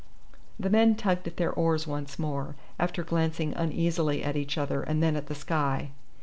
[0.59, 5.03] The men tugged at their oars once more, after glancing uneasily at each other and
[5.03, 5.91] then at the sky.